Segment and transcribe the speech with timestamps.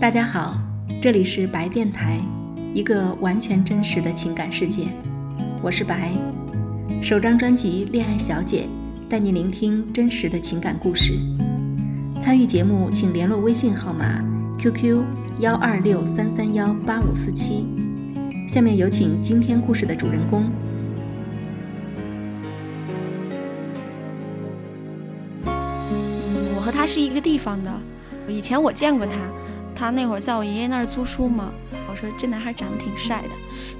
[0.00, 0.60] 大家好，
[1.00, 2.20] 这里是白电台，
[2.74, 4.88] 一个完全真实的情感世界。
[5.62, 6.10] 我是白，
[7.00, 8.66] 首张专辑《恋爱小姐》
[9.10, 11.14] 带你聆听真实的情感故事。
[12.20, 14.20] 参与节目请联络微信号码
[14.58, 15.02] QQ
[15.38, 17.64] 幺二六三三幺八五四七。
[18.48, 20.50] 下面有请今天故事的主人公。
[25.46, 27.72] 我和他是一个地方的，
[28.28, 29.12] 以前我见过他。
[29.74, 31.50] 他那会儿在我爷爷那儿租书嘛，
[31.90, 33.30] 我说这男孩长得挺帅的，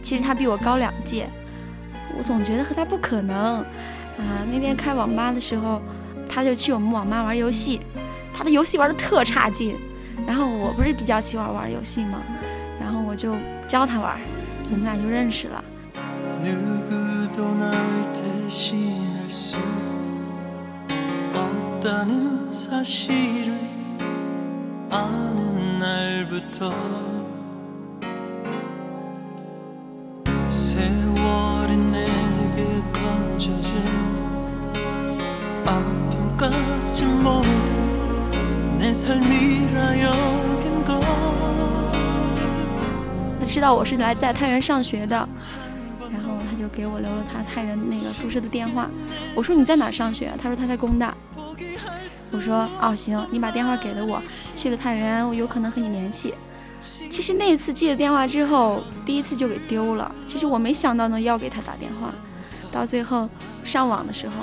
[0.02, 1.28] 其实他比我高两届，
[2.18, 3.64] 我总觉得和他不可能。
[4.16, 5.82] 啊，那天开网吧的时候，
[6.28, 7.80] 他就去我们网吧玩游戏，
[8.32, 9.76] 他的游戏玩的特差劲，
[10.26, 12.20] 然后我不是比较喜欢玩游戏嘛？
[12.80, 13.34] 然后我就
[13.66, 14.16] 教他玩，
[14.70, 15.64] 我们俩就认识了。
[43.40, 45.16] 他知道我是来在太原上学的，
[46.10, 48.88] 然后他就给我留了他太原那个宿舍的电话。
[49.34, 50.32] 我说你在哪上学？
[50.42, 51.14] 他说他在工大。
[52.34, 54.20] 我说哦行，你把电话给了我，
[54.54, 56.34] 去了太原，我有可能和你联系。
[57.08, 60.12] 其实那次记了电话之后，第一次就给丢了。
[60.26, 62.12] 其实我没想到能要给他打电话，
[62.72, 63.28] 到最后
[63.62, 64.34] 上网的时候，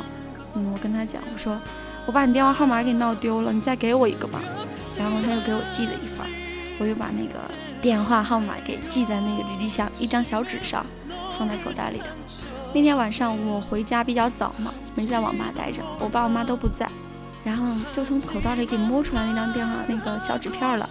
[0.55, 1.59] 嗯，我跟他讲，我说
[2.05, 4.39] 我把你电话号码给闹丢了，你再给我一个吧。
[4.97, 6.25] 然后他又给我寄了一份，
[6.79, 7.39] 我又把那个
[7.81, 10.85] 电话号码给记在那个履历上一张小纸上，
[11.37, 12.05] 放在口袋里头。
[12.73, 16.87] 那天晚上我回家比较早嘛，没在网吧待着，我爸我妈都不在。
[17.43, 20.87] 然后就从口袋里给摸出来那张电话那个小纸片了。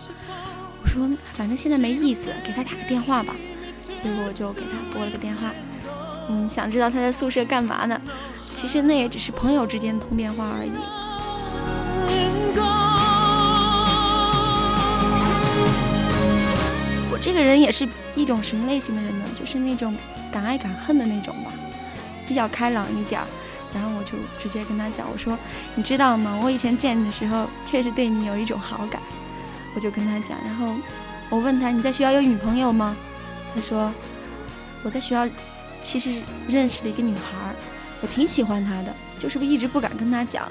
[0.83, 3.35] 我说反正现在没意思，给他打个电话吧。
[3.97, 5.53] 结果我就给他拨了个电话，
[6.29, 8.01] 嗯，想知道他在宿舍干嘛呢？
[8.53, 10.73] 其实那也只是朋友之间通电话而已。
[17.13, 19.25] 我这个人也是一种什么类型的人呢？
[19.39, 19.95] 就是那种
[20.33, 21.53] 敢爱敢恨的那种吧，
[22.27, 23.27] 比较开朗一点儿。
[23.73, 25.39] 然后我就直接跟他讲，我说
[25.75, 26.39] ：“你知道吗？
[26.43, 29.01] 我以前见你的时候，确实对你有一种好感。”
[29.75, 30.75] 我就跟他讲，然后
[31.29, 32.97] 我问他：“你在学校有女朋友吗？”
[33.55, 33.93] 他说
[34.83, 35.29] ：“我在学校
[35.81, 37.55] 其实认识了一个女孩，
[38.01, 40.51] 我挺喜欢她的，就是一直不敢跟她讲。”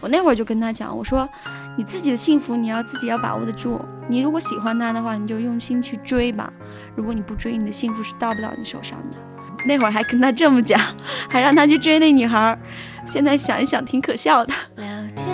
[0.00, 1.28] 我那会儿就跟他讲，我说
[1.76, 3.78] ：“你自己的幸福你要自己要把握得住。
[4.08, 6.50] 你如果喜欢她的话，你就用心去追吧。
[6.96, 9.18] 如果你不追，你的幸福是到不了你手上的。”
[9.66, 10.80] 那会儿还跟他这么讲，
[11.28, 12.58] 还让他去追那女孩。
[13.06, 14.54] 现在想一想，挺可笑的。
[14.76, 15.26] 聊天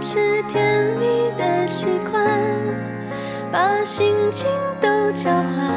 [0.00, 2.24] 是甜蜜的习惯，
[3.52, 4.48] 把心情
[4.80, 5.70] 都交换，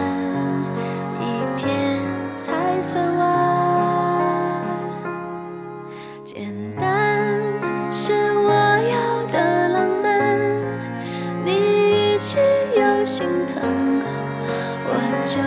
[1.21, 1.99] 一天
[2.41, 3.27] 才算完。
[6.25, 7.39] 简单
[7.91, 10.39] 是我要的浪漫，
[11.45, 12.39] 你语气
[12.75, 14.01] 有心疼，
[14.85, 14.89] 我
[15.23, 15.39] 就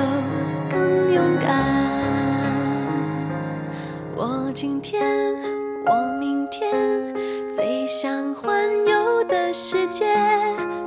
[9.93, 10.07] 界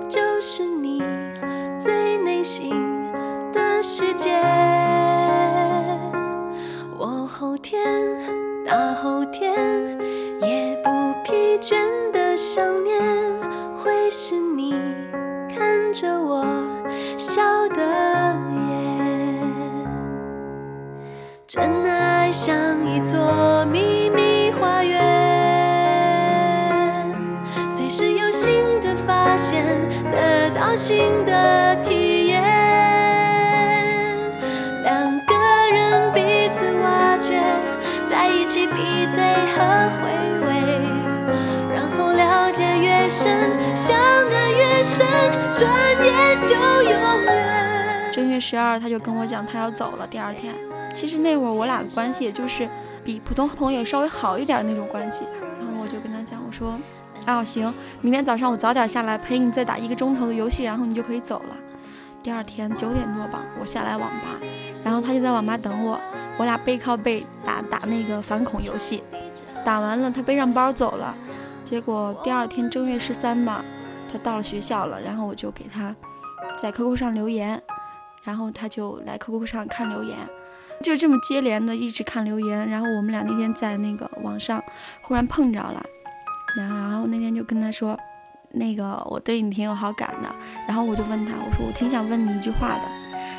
[0.09, 1.03] 就是你
[1.77, 2.73] 最内心
[3.53, 4.31] 的世界。
[6.97, 7.79] 我后天，
[8.65, 9.53] 大后天，
[10.41, 10.89] 也不
[11.23, 11.75] 疲倦
[12.11, 12.99] 的想念，
[13.77, 14.73] 会是你
[15.55, 16.43] 看着我
[17.15, 17.83] 笑的
[18.69, 19.85] 眼。
[21.45, 22.55] 真爱像
[22.87, 23.64] 一座。
[30.75, 32.43] 新的体验，
[34.83, 35.33] 两个
[35.71, 37.41] 人彼此挖掘，
[38.09, 38.73] 在一起比
[39.15, 39.23] 对
[39.55, 40.03] 和回
[40.45, 40.51] 味，
[41.73, 45.07] 然后了解越深，相爱越深，
[45.55, 45.71] 转
[46.03, 46.53] 眼就
[46.83, 48.11] 永远。
[48.11, 50.05] 正月十二，他就跟我讲他要走了。
[50.05, 50.53] 第二天，
[50.93, 52.67] 其实那会儿我俩的关系也就是
[53.01, 55.23] 比普通朋友稍微好一点那种关系。
[55.57, 56.77] 然后我就跟他讲，我说。
[57.27, 61.57] 哦，行，明天早上我早点下来陪你再打一个钟头的游戏，然后你就可以走了。
[62.21, 64.39] 第二天九点多吧，我下来网吧，
[64.83, 65.99] 然后他就在网吧等我，
[66.37, 69.03] 我俩背靠背打打那个反恐游戏，
[69.63, 71.15] 打完了他背上包走了。
[71.63, 73.63] 结果第二天正月十三吧，
[74.11, 75.95] 他到了学校了，然后我就给他
[76.57, 77.61] 在 QQ 上留言，
[78.23, 80.17] 然后他就来 QQ 上看留言，
[80.83, 84.63] 就这么接连的一直看留言，然后我们俩那天在那个网上
[85.01, 85.83] 忽然碰着了。
[86.55, 87.97] 然后那天就跟他说，
[88.51, 90.29] 那个我对你挺有好感的。
[90.67, 92.81] 然后我就问他，我说我挺想问你一句话的。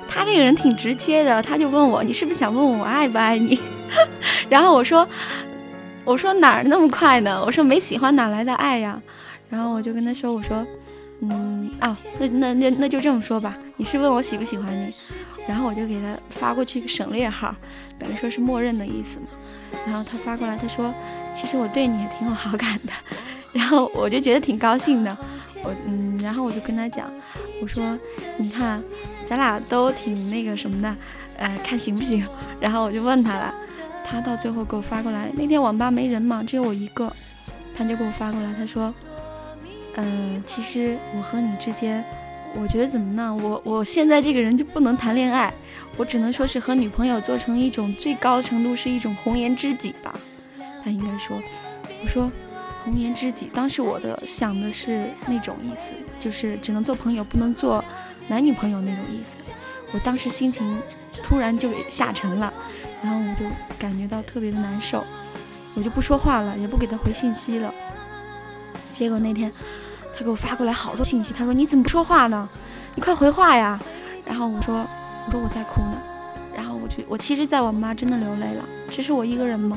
[0.09, 3.59] 他这个人挺直接的，他就问我，你是不是想问我爱不爱你？
[4.49, 5.07] 然后我说，
[6.05, 7.43] 我说哪儿那么快呢？
[7.45, 9.01] 我说没喜欢哪来的爱呀？
[9.49, 10.65] 然后我就跟他说，我说，
[11.23, 14.95] 嗯啊，那那那那就这么说吧，你是问我喜不喜欢你？
[15.49, 17.55] 然后我就给他发过去一个省略号，
[17.99, 19.27] 等于说是默认的意思嘛。
[19.87, 20.95] 然后他发过来，他说，
[21.37, 22.93] 其实我对你也挺有好感的。
[23.53, 25.17] 然后我就觉得挺高兴的，
[25.63, 27.11] 我嗯，然后我就跟他讲，
[27.61, 27.99] 我说，
[28.37, 28.83] 你看，
[29.25, 30.97] 咱俩都挺那个什么的，
[31.39, 32.27] 呃，看行不行？
[32.61, 33.55] 然后我就问他了，
[34.05, 37.11] 他到最后给我发过来，那天网吧没人嘛，只有我一个，
[37.75, 38.93] 他就给我发过来，他说，
[39.95, 42.05] 嗯，其实我和你之间，
[42.55, 43.35] 我觉得怎么呢？
[43.43, 45.51] 我我现在这个人就不能谈恋爱，
[45.97, 50.15] 我只能说是和女朋友做成一种最高程度是一种红颜知己吧。
[50.87, 51.43] 他应该说，
[52.03, 52.31] 我说。
[52.85, 55.91] 红颜知己，当时我的想的是那种意思，
[56.21, 57.85] 就是只能做朋友，不能做
[58.29, 59.51] 男女朋友那种意思。
[59.91, 60.81] 我当时心情
[61.21, 62.55] 突然就给下沉了，
[63.03, 63.45] 然后我就
[63.77, 65.05] 感觉到特别的难受，
[65.75, 67.75] 我就不说话了，也不给他回信息了。
[68.93, 69.51] 结果那天
[70.17, 72.49] 他给我发过来好多信息，他说你怎么不说话呢？
[72.95, 73.81] 你快回话呀！
[74.25, 74.87] 然后我说
[75.27, 76.01] 我说我在哭呢。
[76.57, 79.77] 然后我就，我其实在网吧真的流泪了，只是我一个人吗？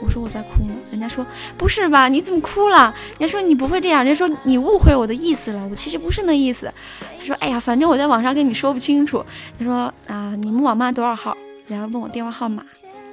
[0.00, 1.24] 我说我在哭呢，人家说
[1.58, 2.08] 不是吧？
[2.08, 2.94] 你怎么哭了？
[3.18, 6.72] 人家说你不会这样，人家说你误会我的意思了，我其实不是那意思。
[7.18, 9.22] 他说哎呀，反正我在网上跟你说不清楚。
[9.58, 11.36] 他说啊，你们网吧多少号？
[11.66, 12.64] 然后问我电话号码，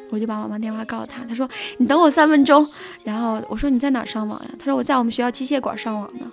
[0.10, 1.24] 我就把网吧电话告诉他。
[1.26, 2.66] 他说你等我三分钟。
[3.04, 4.50] 然后我说你在哪上网呀？
[4.58, 6.26] 他说我在我们学校机械馆上网呢。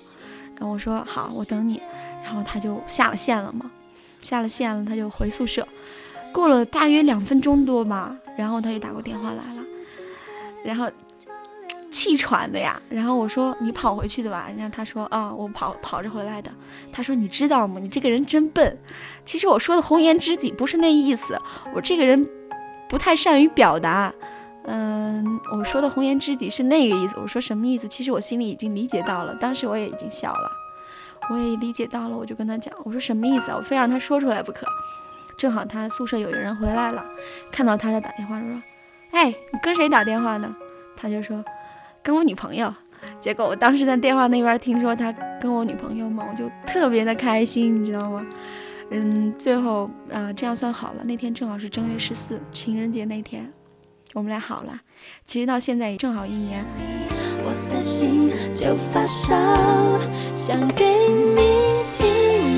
[0.59, 1.81] 然后我说好，我等你。
[2.25, 3.71] 然后他就下了线了嘛，
[4.21, 5.67] 下了线了，他就回宿舍。
[6.33, 9.65] 过了大约两分钟多吧，然后他就打过电话来了，
[10.65, 10.89] 然后
[11.91, 12.81] 气喘的呀。
[12.89, 16.51] 然后我说你跑回去的吧，人家他说啊，我跑跑着回来的。
[16.93, 17.81] 他说你知道吗？
[17.81, 18.79] 你这个人真笨。
[19.25, 21.41] 其实我说的红颜知己不是那意思，
[21.75, 22.29] 我这个人
[22.89, 24.13] 不太善于表达。
[24.65, 27.17] 嗯，我说的红颜知己是那个意思。
[27.21, 27.89] 我说什么意思？
[27.89, 30.51] 其实我心里已经理解到了，当时我也已经笑了，
[31.31, 33.57] 我也理解到了，我就跟他讲，我说什么意思啊？
[33.57, 34.67] 我非让他说出来不可。
[35.39, 37.03] 正好他宿舍有一个人回来了，
[37.53, 38.63] 看到他在打电话，说
[39.13, 40.55] ：“哎，你跟谁打电话呢？”
[40.97, 41.43] 他就说
[42.03, 42.75] ：“跟我女朋友。”
[43.21, 48.27] 结果我当时在电话那边听说他跟我女朋友嘛，我就特别的开心，你知道吗？
[48.91, 51.05] 嗯，最后啊，这样算好了。
[51.05, 53.53] 那天正好是正月十四，情人节那天，
[54.15, 54.81] 我们俩好了。
[55.25, 56.65] 其实到现在也正好一年。
[57.45, 59.37] 我的心就发烧，
[60.35, 62.05] 想给你听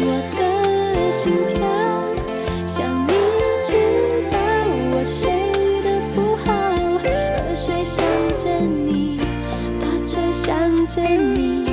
[0.07, 1.90] 我的心跳。
[10.81, 11.67] 看着你，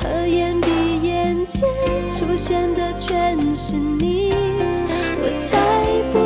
[0.00, 0.68] 合眼闭
[1.02, 1.60] 眼间
[2.08, 4.32] 出现的全是你，
[5.20, 5.58] 我猜
[6.12, 6.23] 不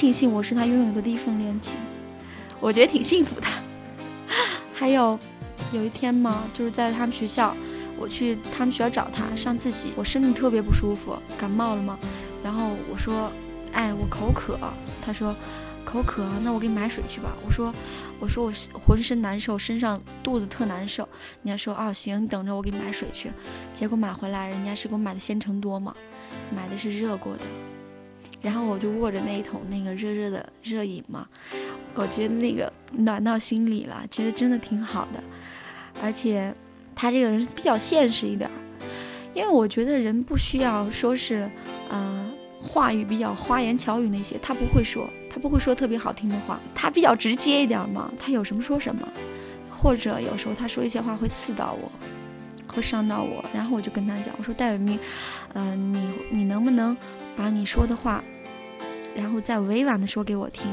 [0.00, 1.76] 庆幸我是他拥有的第一份恋情，
[2.58, 3.46] 我觉得挺幸福的。
[4.72, 5.18] 还有。
[5.74, 7.54] 有一天嘛，就是在他们学校，
[7.98, 11.98] 我去他们学校找他上自习，我身体特别不舒服，感冒了嘛。
[12.42, 13.30] 然后我说，
[13.74, 14.58] 哎，我口渴。
[15.02, 15.36] 他说，
[15.84, 17.36] 口渴，那我给你买水去吧。
[17.44, 17.70] 我说，
[18.18, 21.06] 我说我浑身难受，身上肚子特难受。
[21.42, 23.30] 人家说，哦，行，你等着，我给你买水去。
[23.74, 25.94] 结果买回来，人家是给我买的鲜橙多嘛，
[26.56, 27.40] 买的是热过的。
[28.40, 31.26] 然后我就握着那一桶那个热热的热饮嘛，
[31.94, 35.22] 我觉得那个暖到心里了，觉得真的挺好的。
[36.02, 36.54] 而且，
[36.94, 38.50] 他这个人比较现实一点，
[39.34, 41.50] 因为我觉得人不需要说是，
[41.90, 42.30] 呃，
[42.62, 49.06] 话语比较花言巧语那些，他不会说，他不会说特别好听的话，他比较直接一点嘛，他有什么说什么，
[49.70, 51.92] 或者有时候他说一些话会刺到我，
[52.66, 54.98] 会伤到我，然后我就跟他讲，我说戴伟明，
[55.52, 56.96] 嗯，你你能不能
[57.40, 58.22] 把你说的话，
[59.16, 60.68] 然后再委婉的说给我听。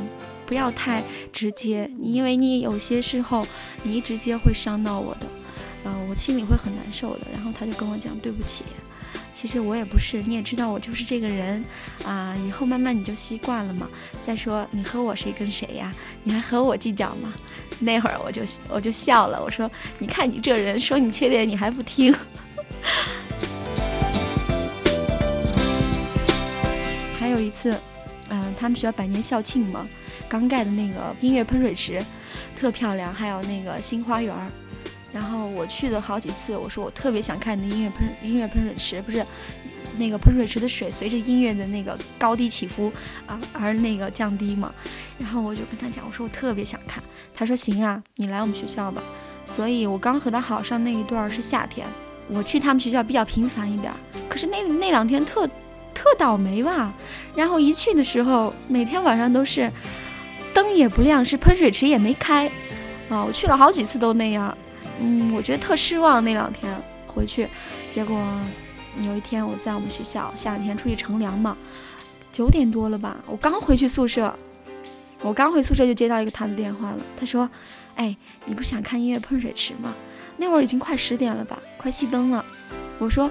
[0.46, 3.48] 不要太直接，因为你有些时候
[3.84, 5.28] 你一直接会伤到我的，
[5.86, 7.28] 呃，我心里会很难受的。
[7.32, 8.66] 然后他就跟我讲对不起，
[9.34, 11.64] 其实我也不是，你也知道我就是这个人
[12.04, 12.36] 啊。
[12.46, 13.88] 以后慢慢你就习惯了嘛。
[14.22, 15.94] 再说你和我谁跟谁呀？
[16.24, 17.34] 你还和我计较吗？
[17.80, 22.14] 那会儿我就我就笑了，我说你看你这人，说你缺点你还不听。
[27.28, 27.78] 还有一次，
[28.30, 29.86] 嗯，他们学校百年校庆嘛，
[30.30, 32.02] 刚盖的那个音乐喷水池，
[32.58, 34.48] 特漂亮，还有那个新花园儿。
[35.12, 39.26] 然后我去了好几次，我说我特别想看那音乐喷音乐喷水池，不是
[39.98, 42.90] 那个喷水池的水随着音乐的那个高低起伏
[43.26, 44.74] 啊而那个降低嘛。
[45.20, 47.04] 然后我就跟他讲，我说我特别想看。
[47.34, 49.04] 他说行啊，你来我们学校吧。
[49.52, 51.86] 所以我刚和他好上那一段是夏天，
[52.30, 53.92] 我去他们学校比较频繁一点。
[54.30, 55.46] 可是那那两天特
[55.98, 56.94] 特倒霉吧。
[57.36, 59.72] 然后一去的时候，每天晚上都是
[60.54, 62.48] 灯也不亮，是喷水池也没开
[63.10, 63.24] 啊。
[63.24, 64.56] 我去了好几次都那样。
[65.00, 66.24] 嗯，我觉得特失望。
[66.24, 66.72] 那两天
[67.08, 67.50] 回去，
[67.90, 68.16] 结果
[69.02, 71.58] 有一天我在我们学校夏天出去乘凉嘛，
[72.32, 74.32] 九点多了吧，我刚回去宿舍，
[75.22, 77.00] 我刚回宿舍就接到一个他的电话了。
[77.16, 77.50] 他说
[77.98, 79.96] ：“哎，你不想看音乐喷水池吗？
[80.38, 82.46] 那会儿已经快十点了吧，快熄灯了。”
[83.00, 83.30] 我说：“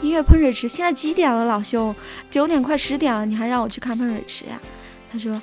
[0.00, 1.94] 音乐喷水池现在几点了，老兄？
[2.30, 4.60] 九点快十点了，你还让我去看喷水池呀？”
[5.10, 5.40] 他说。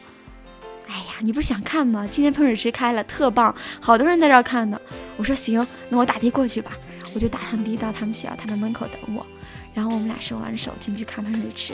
[0.87, 2.07] 哎呀，你不是想看吗？
[2.11, 4.79] 今天喷水池开了，特棒，好多人在这儿看呢。
[5.17, 6.73] 我说行，那我打的过去吧。
[7.15, 9.25] 我就打上的到他们学校，他们门口等我。
[9.73, 11.73] 然后我们俩手挽手进去看喷水池，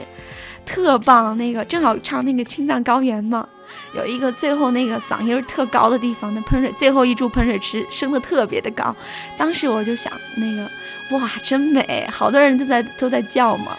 [0.65, 1.37] 特棒。
[1.37, 3.45] 那个正好唱那个青藏高原嘛，
[3.93, 8.95] 有一个最后那个嗓音特高的地方，那喷水最后一柱喷水池升的特别的高。
[9.37, 10.71] 当时我就想，那个
[11.11, 13.77] 哇，真美，好多人都在都在叫嘛。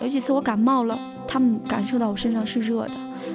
[0.00, 2.92] 有几次我感冒了，他们感受到我身上是热的。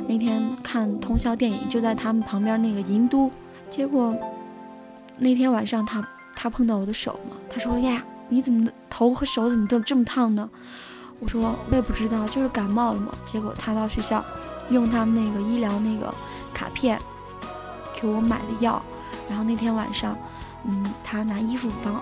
[0.08, 3.32] 那天看通宵电影，就在他们旁边那个银都。
[3.70, 4.16] 结果
[5.18, 6.06] 那天晚上，他
[6.36, 10.50] 他碰到我的手嘛，他说：“呀，你怎么头和手怎么都这么烫呢？”
[11.20, 14.24] 我说：“我也不知道，就是感冒了嘛。”结果他到学校
[14.70, 16.14] 用他们那个医疗那个
[16.54, 17.00] 卡片
[18.00, 18.82] 给我买的药，
[19.28, 20.16] 然后那天晚上，
[20.66, 22.02] 嗯，他拿衣服帮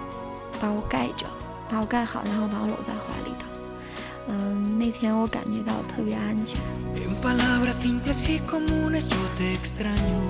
[0.61, 1.27] 把我盖着，
[1.69, 3.47] 把我盖好，然后把我搂在怀里头。
[4.29, 6.59] 嗯，那天我感觉到特别安全。
[6.97, 10.21] En palabras simples y comunes yo te extraño.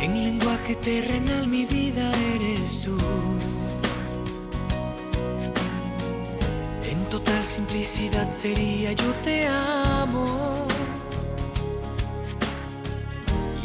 [0.00, 2.96] En lenguaje terrenal mi vida eres tú.
[6.84, 10.49] En total simplicidad sería yo te amo.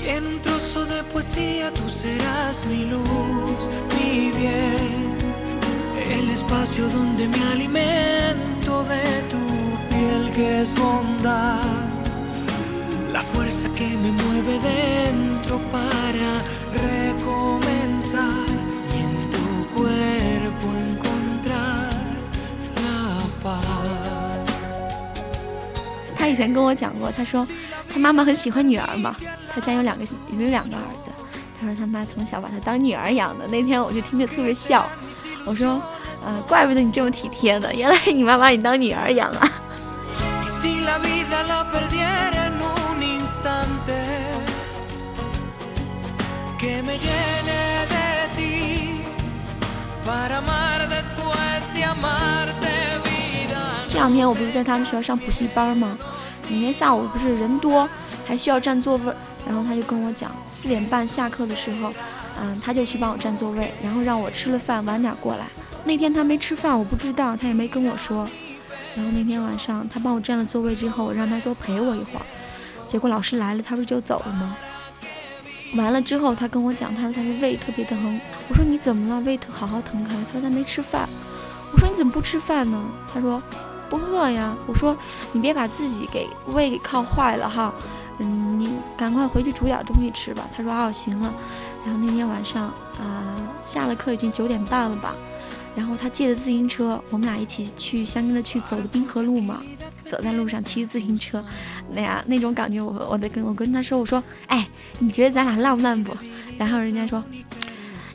[0.05, 3.59] en un trozo de poesía tú serás mi luz,
[3.97, 5.11] mi bien
[6.09, 9.43] el espacio donde me alimento de tu
[9.89, 11.61] piel que es bondad,
[13.13, 16.31] la fuerza que me mueve dentro para
[16.87, 18.47] recomenzar
[18.93, 21.91] y en tu cuerpo encontrar
[22.83, 23.81] la paz.
[26.35, 27.45] 前跟我讲过，他说
[27.96, 29.16] 他妈妈很喜欢女儿嘛，
[29.48, 30.04] 他家有两个
[30.38, 31.10] 有两个儿子，
[31.58, 33.46] 他说他妈从小把他当女儿养的。
[33.48, 34.86] 那天我就听着特别笑，
[35.46, 35.80] 我说，
[36.22, 39.50] 呃，怪不得你这么体贴呢，原来你妈把你当女儿养啊。
[53.88, 55.96] 这两天我不是在他们学校上补习班吗？
[56.48, 57.88] 每天下午不是人多，
[58.24, 59.12] 还需要占座位，
[59.46, 61.92] 然后他就跟我讲，四点半下课的时候，
[62.40, 65.46] 嗯，他就去帮我占座位，然后让我吃了饭晚点过来。
[65.84, 68.28] 那天他没吃饭，我不知道，他也没跟我说。
[68.94, 72.26] 然后那天晚上他帮我占了座位之后，我让他多陪我一会儿。
[72.86, 74.56] 结果老师来了，他不是就走了吗？
[75.74, 78.20] 完了之后，他跟我讲，他说他的胃特别疼。
[78.48, 79.20] 我说你怎么了？
[79.22, 80.14] 胃疼好好疼开。
[80.32, 81.08] 他说他没吃饭。
[81.72, 82.80] 我说你怎么不吃饭呢？
[83.12, 83.42] 他说。
[83.88, 84.96] 不饿呀，我说
[85.32, 87.72] 你别把自己给胃给靠坏了哈，
[88.18, 90.44] 嗯，你赶快回去煮点东西吃吧。
[90.56, 91.32] 他说哦行了，
[91.84, 92.64] 然后那天晚上
[92.98, 95.14] 啊下了课已经九点半了吧，
[95.74, 99.60] 然后他借的自行车，我们俩一起去相跟着去走的滨河路嘛，
[100.04, 101.44] 走在路上骑自行车，
[101.92, 106.16] 那样那种感觉，我我得跟我跟他说，我说哎，你觉得咱俩浪漫不？
[106.58, 107.22] 然后人家说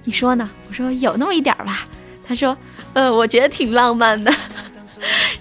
[0.03, 0.49] 你说呢？
[0.67, 1.85] 我说有那么一点吧。
[2.27, 2.57] 他说
[2.93, 4.33] 呃，我觉得挺浪漫的。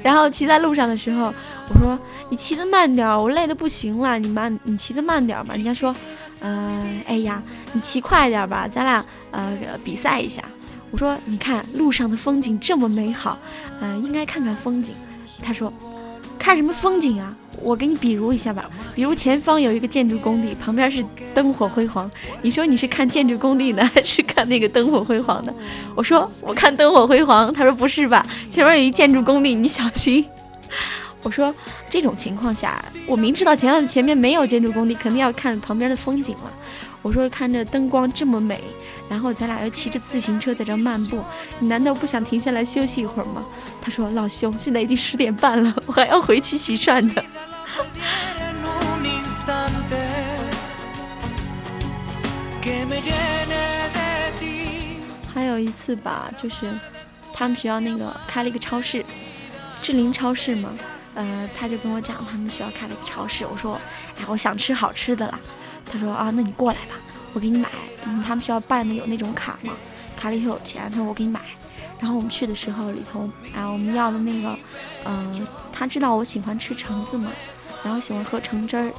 [0.03, 1.33] 然后骑在路上的时候，
[1.69, 5.55] 我说你骑的慢点，我累的不行了，你慢，你骑的慢点吧。
[5.55, 5.95] 人家说，
[6.41, 7.43] 嗯，哎呀，
[7.73, 10.43] 你骑快点吧，咱俩呃比赛一下。
[10.91, 13.39] 我说你看路上的风景这么美好，
[13.81, 14.95] 嗯，应该看看风景。
[15.43, 15.73] 他说，
[16.39, 17.35] 看什么风景啊？
[17.63, 22.11] 我给你比如一下吧，比如前方有一个建筑工地，旁边是灯火辉煌。
[22.43, 25.55] 你说你是看建筑工地呢，还是看那个灯火辉煌的？
[25.95, 27.53] 我说我看灯火辉煌。
[27.53, 30.25] 他说不是吧，前面有一建筑工地，你小心。
[31.23, 31.55] 我说
[31.91, 36.53] 这种情况下，我明知道前前面没有建筑工地，肯定要看旁边的风景了。
[37.03, 38.61] 我说看着灯光这么美，
[39.09, 41.19] 然后咱俩又骑着自行车在这漫步，
[41.59, 43.45] 你难道不想停下来休息一会儿吗？
[43.81, 47.15] 他说老兄，现在已经十点半了，我还要回去洗涮呢。
[55.33, 56.73] 还有一次吧，就是
[57.33, 59.05] 他们学校那个开了一个超市，
[59.81, 60.71] 志林超市嘛，
[61.15, 63.81] 呃，他就跟我讲他们学校开了一个超市，我说，
[64.19, 65.41] 哎，我想吃好吃的了。
[65.91, 66.97] 他说啊，那你过来吧，
[67.33, 67.69] 我给你买。
[68.23, 69.73] 他们学校办的有那种卡嘛，
[70.17, 70.89] 卡里头有钱。
[70.91, 71.41] 他说我给你买。
[71.99, 74.59] 然后我们去的时候里头，啊，我们要的那个，
[75.05, 77.31] 嗯，他知道我喜欢吃橙子嘛，
[77.85, 78.93] 然后喜欢喝橙汁儿。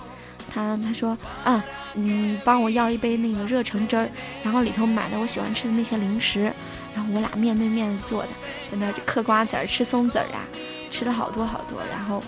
[0.54, 1.63] 他他说啊，
[1.94, 4.10] 你帮我要一杯那个热橙汁儿，
[4.44, 6.52] 然后里头买的我喜欢吃的那些零食。
[6.94, 8.30] 然后我俩面对面坐的，
[8.70, 10.44] 在那嗑瓜子儿、吃松子儿啊，
[10.89, 11.78] 吃了好多好多。
[11.89, 12.22] 然后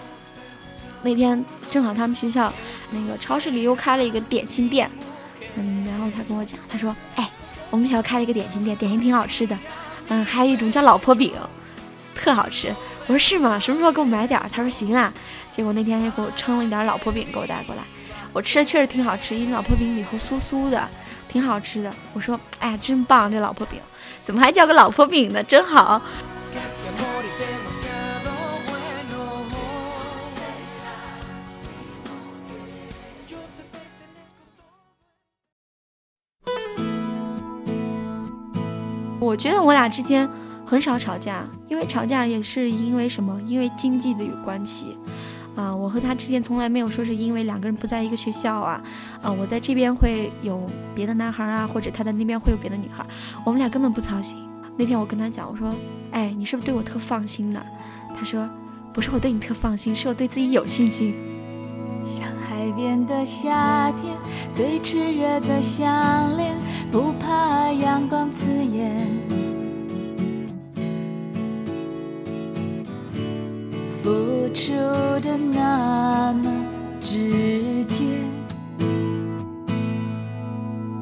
[1.01, 2.53] 那天正好他们学校
[2.91, 4.89] 那个超市里又开了一个点心店，
[5.55, 7.29] 嗯，然后他跟我讲，他说，哎，
[7.69, 9.57] 我们学校开了一个点心店，点心挺好吃的。
[10.07, 11.33] 嗯，还有一种叫老婆饼，
[12.15, 12.73] 特好吃。
[13.05, 13.59] 我说是吗？
[13.59, 14.49] 什么时候给我买点儿？
[14.51, 15.11] 他说行啊。
[15.51, 17.83] 结果那天就给我称了一点老婆饼给我带过来，
[18.31, 20.89] 我吃的确实挺好吃，因为老婆饼里头酥酥的，
[21.27, 21.93] 挺好吃的。
[22.13, 23.79] 我说哎呀，真棒这老婆饼，
[24.23, 25.43] 怎么还叫个老婆饼呢？
[25.43, 26.01] 真好。
[39.19, 40.29] 我觉得我俩之间
[40.65, 43.39] 很少吵架，因为吵架也是因为什么？
[43.45, 44.97] 因为经济的有关系，
[45.55, 48.81] 啊，我和他之间从来没有说是因为两个人不在一个学校啊，
[49.21, 53.05] 啊，我在这边会有别的男孩啊，或者他在那边会有别的女孩，
[53.45, 54.37] 我们俩根本不操心。
[54.75, 55.75] 那天我跟他讲，我说，
[56.11, 57.61] 哎，你是不是对我特放心呢？
[58.17, 58.49] 他说，
[58.91, 61.13] 不是我对你特放心，是我对自己有信心。
[62.03, 64.17] 像海边的夏天，
[64.53, 66.55] 最炽热的项链，
[66.91, 69.32] 不怕阳光刺眼。
[74.03, 74.09] 付
[74.53, 74.73] 出
[75.21, 76.51] 的那么
[76.99, 78.03] 直接。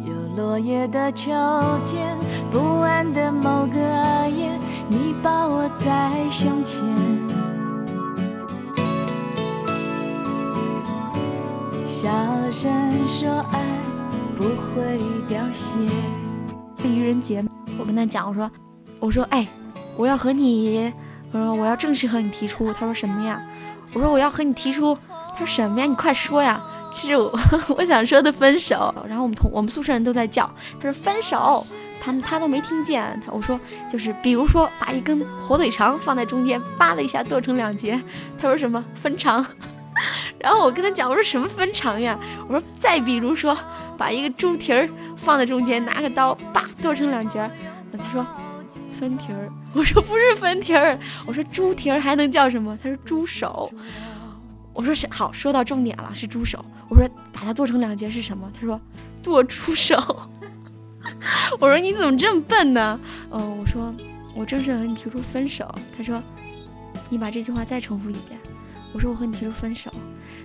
[0.05, 1.31] 有落叶的秋
[1.87, 2.15] 天，
[2.51, 3.79] 不安的某个
[4.29, 4.55] 夜，
[4.87, 6.85] 你抱我在胸前。
[11.87, 12.07] 小
[12.51, 12.71] 声
[13.07, 13.59] 说爱
[14.35, 15.79] 不会凋谢。
[16.83, 17.43] 愚人节，
[17.79, 18.51] 我跟他讲，我说，
[18.99, 19.47] 我说，哎，
[19.97, 20.93] 我要和你，
[21.31, 22.73] 我说我要正式和你提出。
[22.73, 23.41] 他说什么呀？
[23.93, 24.97] 我说我要和你提出。
[25.33, 25.85] 他说什么呀？
[25.85, 26.61] 你快说呀！
[26.91, 27.31] 其实我
[27.77, 28.93] 我想说的分手。
[29.07, 31.65] 然后我们同我们宿舍人都在叫，他说分手，
[32.01, 33.17] 他们他都没听见。
[33.25, 38.01] 他我说就是比如说把一根火腿肠放在中间，扒的一下剁成两截。
[38.37, 39.45] 他说什么分肠？
[40.37, 42.19] 然后我跟他讲，我说什么分肠呀？
[42.47, 43.57] 我说再比如说，
[43.97, 47.49] 把一个猪蹄儿放在中间，拿个刀叭剁成两截。
[47.97, 48.25] 他说
[49.01, 52.77] 分蹄儿， 我说不是分蹄儿，我说猪蹄儿还能叫什么？
[52.77, 53.67] 他说猪手。
[54.73, 56.63] 我说是好，说到重点了，是猪手。
[56.87, 58.47] 我说把它剁成两截是什么？
[58.53, 58.79] 他说
[59.23, 59.97] 剁猪手。
[61.59, 62.99] 我说你怎么这么笨呢？
[63.31, 63.91] 嗯，我说
[64.35, 65.67] 我正式和你提出分手。
[65.97, 66.21] 他说
[67.09, 68.39] 你把这句话再重复一遍。
[68.93, 69.91] 我说我和你提出分手。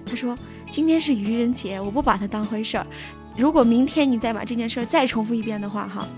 [0.07, 0.35] 他说
[0.71, 2.87] 今天是愚人节，我不把它当回事儿。
[3.37, 6.09] 如果明天你再把这件事儿再重复一遍的话，哈，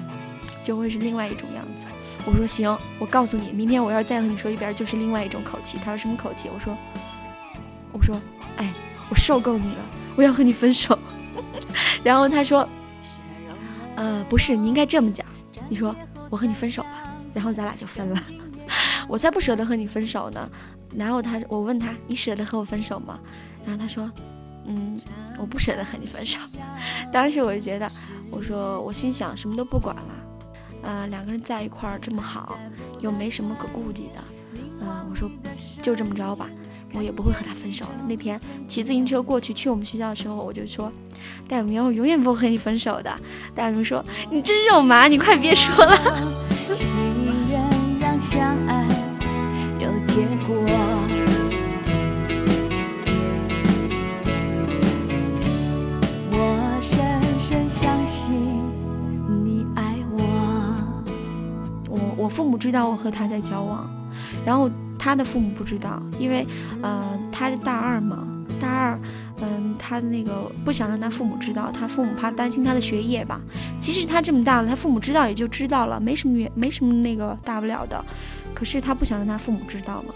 [0.63, 1.85] 就会是另外一种样子。
[2.25, 5.79] 我说行，我告诉你，明天我要再和你说一遍，就是另外一种口气。
[5.85, 6.51] 他说什么口气？
[6.53, 6.77] 我说
[7.93, 8.21] 我说
[8.57, 8.73] 哎，
[9.09, 9.85] 我受够你了，
[10.17, 10.99] 我要和你分手。
[12.03, 12.69] 然后他说。
[13.97, 15.27] 呃，不是，你应该这么讲。
[15.69, 15.93] 你说
[16.31, 18.23] 我和你分手吧，然后咱俩就分了。
[19.11, 20.49] 我才不舍得和你分手呢。
[20.95, 23.19] 然后他，我问他，你舍得和我分手吗？
[23.67, 24.09] 然后他说，
[24.67, 24.97] 嗯，
[25.37, 26.39] 我不舍得和你分手。
[27.11, 27.91] 当时我就觉得，
[28.31, 30.03] 我说我心想什么都不管了。
[30.89, 32.57] 呃，两个人在一块儿这么好，
[33.01, 34.25] 又没什么可顾忌的。
[34.81, 35.31] 嗯，我说
[35.83, 36.49] 就这么着吧。
[36.95, 37.95] 我也不会和他分手了。
[38.09, 40.91] 那天骑自行车过去去我们学校的时候，我就说
[41.47, 43.15] ：“戴明，我永远不会和你分手的。”
[43.55, 45.93] 戴明说：“你真肉麻，你快别说了。”
[50.81, 50.98] 我
[62.19, 63.89] 我父母知道我和他在交往，
[64.45, 64.69] 然后。
[65.01, 66.45] 他的父母不知道，因为，
[66.83, 68.27] 呃，他是大二嘛，
[68.61, 68.99] 大二，
[69.41, 73.41] 嗯，他那个不想让他父母知道，他父母怕担心他的学业吧。
[73.79, 78.05] 其实他这么大了，他父母知道也就知道了，没什么也没什么那个大不了的。
[78.53, 80.13] 可是他不想让他父母知道嘛，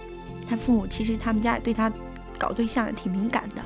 [0.51, 1.91] 他父母其实他们家也对他
[2.37, 3.63] 搞对象也挺敏感的。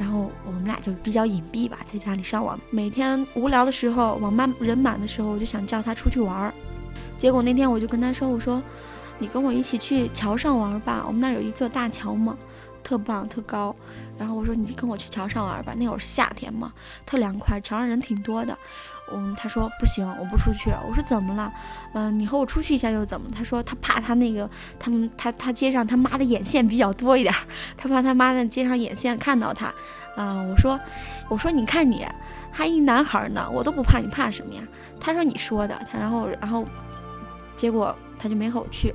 [0.00, 6.52] 然后我们俩就比较隐蔽吧，在家里上网，每天无聊的时候，网吧人满的时候，我就想叫他出去玩儿。
[7.20, 8.60] 结果那天我就跟他说，我说。
[9.22, 12.34] 你跟我一起去桥上玩吧，我们那儿有一座大桥嘛，
[12.82, 13.76] 特棒特高。
[14.18, 16.72] 然后我说你跟我去桥上玩吧，那会儿是夏天嘛，
[17.04, 18.56] 特凉快，桥上人挺多的。
[19.12, 20.70] 嗯，他说不行，我不出去。
[20.88, 21.52] 我说怎么了？
[21.92, 23.28] 嗯，你和我出去一下又怎么？
[23.30, 27.34] 他说他怕他那个他们他他街上他妈的眼线比较多一点，
[27.76, 29.66] 他怕他妈在街上眼线看到他。
[30.16, 30.80] 啊，我说
[31.28, 32.06] 我说你看你
[32.50, 34.62] 还一男孩呢，我都不怕，你怕什么呀？
[34.98, 36.64] 他说你说的，他然后然后
[37.60, 38.94] 结果他就没和我去。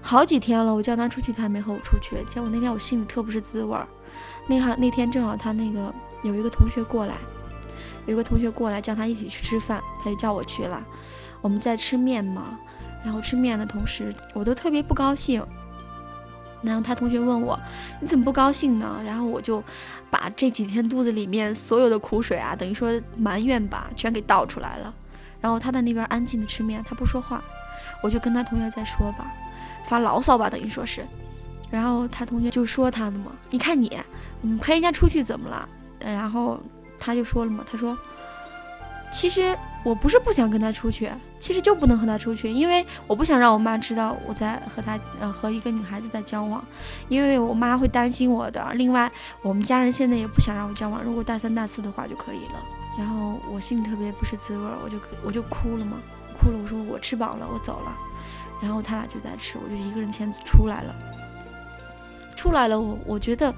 [0.00, 2.16] 好几天了，我叫他出去，他还没和我出去。
[2.32, 3.86] 结果那天我心里特不是滋味儿。
[4.48, 7.16] 那哈那天正好他那个有一个同学过来，
[8.06, 10.82] 有一个同学过来叫他一起去吃饭，他就叫我去了。
[11.42, 12.58] 我们在吃面嘛，
[13.04, 15.44] 然后吃面的同时，我都特别不高兴。
[16.62, 17.60] 然后他同学问我
[18.00, 19.02] 你怎么不高兴呢？
[19.04, 19.62] 然后我就
[20.08, 24.94] 把这几天肚子里面所有的苦水啊，等于说埋怨吧，全给倒出来了。
[25.38, 27.44] 然后他在那边安静的吃面，他不说话，
[28.02, 29.32] 我就跟他同学再说吧。
[29.86, 31.06] 发牢骚吧，等于说是，
[31.70, 33.96] 然后他同学就说他的嘛，你看你，
[34.40, 35.68] 你陪人家出去怎么了？
[36.00, 36.60] 然后
[36.98, 37.96] 他就说了嘛，他说，
[39.12, 46.64] 其实我不是不想跟他出去，其实就不能和他出去，因为我不想让我妈知道我在和他呃和一个女孩子在交往，
[47.08, 48.72] 因为我妈会担心我的。
[48.74, 49.10] 另外，
[49.42, 52.62] 我们家人现在也不想让我交往，如果大三大四的话就可以了。
[52.98, 55.98] 然后我心里特别不是滋味，我就我就哭了嘛，
[56.36, 57.96] 哭了，我说我吃饱了，我走了。
[58.62, 60.94] 然后他俩就在吃，我就一个人先出来了。
[62.36, 63.54] 出来了，我我觉得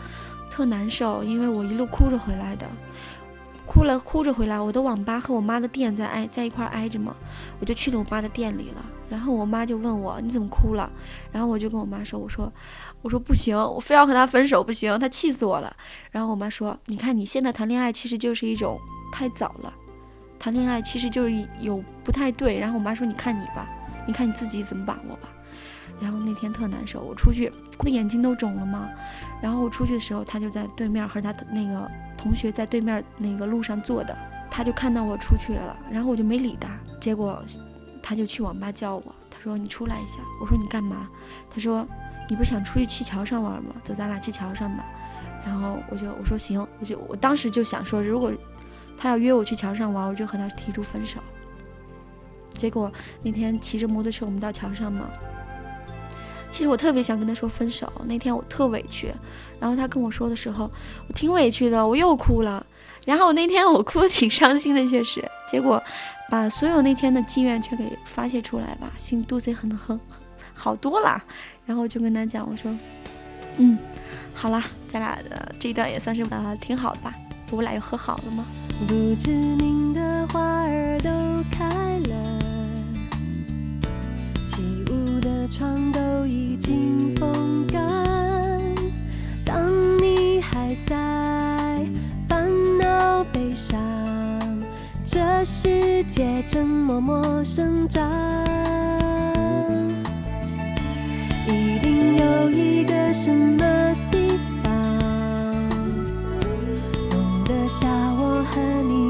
[0.51, 2.67] 特难受，因为我一路哭着回来的，
[3.67, 4.59] 哭了哭着回来。
[4.59, 7.15] 我的网吧和我妈的店在挨在一块挨着嘛，
[7.61, 8.85] 我就去了我妈的店里了。
[9.11, 10.91] 然后我妈就问我你怎么哭了？
[11.33, 12.53] 然后我就跟我妈说，我说
[13.03, 15.75] 我说不行，我非要和他分手不行，他气死我了。
[16.11, 18.79] 然后我妈说，你看你现在谈恋爱其实就是一种
[19.13, 19.73] 太早了，
[20.39, 22.59] 谈恋爱其实就是有不太对。
[22.59, 23.69] 然后我妈说，你看你吧。
[24.07, 25.29] 你看你自己怎么把握吧。
[26.01, 28.89] 然后那天特难受，我出去我眼睛都肿了嘛。
[29.43, 34.17] 然后我出去的时候，他就在对面和他那个同学在对面那个路上坐的，
[34.51, 36.71] 他就看到我出去了，然后我就没理他。
[36.99, 37.43] 结果
[38.03, 40.21] 他就去网吧叫我，他说你出来一下。
[40.41, 41.07] 我说你干嘛？
[41.51, 41.87] 他说
[42.31, 43.75] 你不是想出去去桥上玩吗？
[43.85, 44.85] 走，咱俩去桥上吧。
[45.45, 48.33] 然后我就我说行，我就我当时就想说，如果
[48.99, 51.21] 他要约我去桥上玩，我就和他提出分手。
[52.53, 55.09] 结果那天骑着摩托车，我们到桥上嘛。
[56.51, 59.15] 其实我特别想跟他说分手，那天我特委屈。
[59.61, 60.71] 然后他跟我说的时候，
[61.07, 62.65] 我挺委屈的，我又哭了。
[63.07, 65.25] 然后那天我哭的挺伤心的，确实。
[65.49, 65.83] 结果
[66.29, 69.99] 把所有那天的积怨全给发泄出来吧，心肚子很很
[70.55, 71.23] 好多了。
[71.65, 72.75] 然后就跟他讲，我说
[73.59, 73.79] 嗯，
[74.35, 77.15] 好啦，咱俩的这一段也算是呃挺好的吧，
[77.51, 78.45] 我俩又和好了吗？
[78.87, 81.11] 不知名的花儿都
[81.51, 81.69] 开
[82.09, 82.15] 了，
[84.47, 87.83] 起雾的窗都已经风干。
[89.45, 90.95] 当你还在
[92.29, 93.79] 烦恼悲伤，
[95.05, 98.09] 这世界正默默生长。
[101.47, 103.59] 一定有一个什么
[104.11, 104.71] 地方，
[107.11, 108.18] 容得下我
[108.59, 109.08] 和你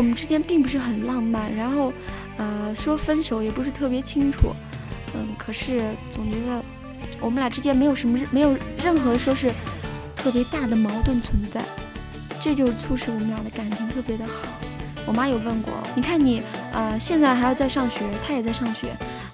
[0.00, 1.92] 我们之间并不是很浪漫，然后，
[2.38, 4.54] 呃，说分手也不是特别清楚，
[5.12, 6.64] 嗯，可是总觉得
[7.20, 9.52] 我们俩之间没有什么没有任何说是
[10.16, 11.62] 特别大的矛盾存在，
[12.40, 14.32] 这就促使我们俩的感情特别的好。
[15.04, 18.88] 我妈有问过，你看你，呃，现在还要在上学，她也在上学，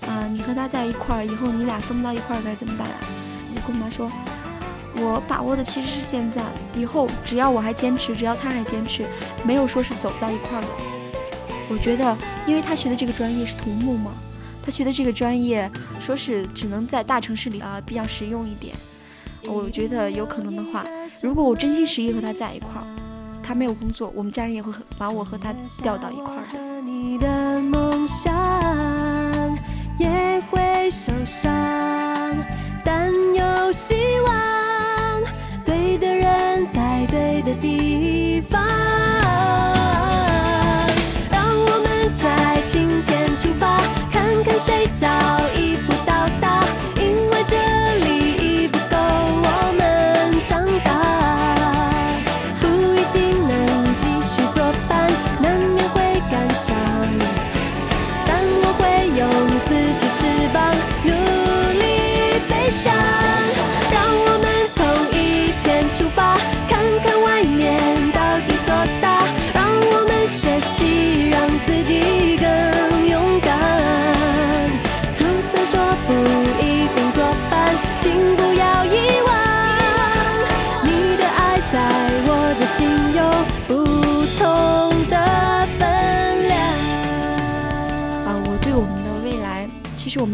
[0.08, 2.98] 啊、你和他在一块儿，以后你俩分不到一块儿该怎么办啊？
[3.54, 4.10] 我跟我妈说，
[4.98, 6.42] 我把握的其实是现在，
[6.74, 9.04] 以后只要我还坚持，只要他还坚持，
[9.44, 10.68] 没有说是走不到一块儿的。
[11.68, 14.12] 我觉得，因为他学的这个专业是土木嘛，
[14.64, 18.74] 他学的这个专业说是只能在大城市里啊、比较实用一点。
[19.46, 20.84] 我觉得有可能的话，
[21.22, 22.86] 如果我真心实意和他在一块儿，
[23.42, 26.80] 他没有工作，我们家人也会把我和他调到一块儿的。
[26.82, 28.32] 你的梦想
[29.98, 31.52] 也会受伤，
[32.84, 34.25] 但有希望。
[44.66, 45.06] 谁早
[45.54, 45.65] 已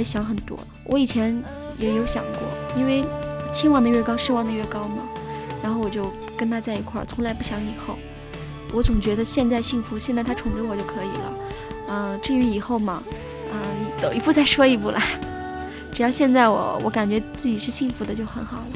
[0.03, 0.59] 想很多。
[0.85, 1.43] 我以前
[1.79, 2.43] 也有想过，
[2.77, 3.05] 因为
[3.53, 5.05] 期望的越高，失望的越高嘛。
[5.63, 7.97] 然后我就跟他在一块儿，从来不想以后。
[8.73, 11.35] 我总觉得现在幸福，现在他宠着我就可以了。
[11.89, 13.03] 嗯、至于以后嘛，
[13.53, 13.61] 嗯、
[13.99, 15.03] 走一步再说一步啦。
[15.93, 18.67] 只要现在我我感觉自己是幸福的就很好了。